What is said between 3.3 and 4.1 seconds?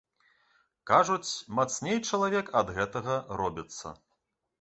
робіцца.